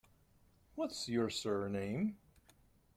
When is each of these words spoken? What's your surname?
What's 0.73 1.07
your 1.07 1.29
surname? 1.29 2.17